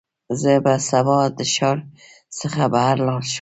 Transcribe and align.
زه 0.41 0.51
به 0.63 0.73
سبا 0.89 1.19
د 1.37 1.39
ښار 1.53 1.77
څخه 2.39 2.63
بهر 2.73 2.97
لاړ 3.07 3.21
شم. 3.27 3.29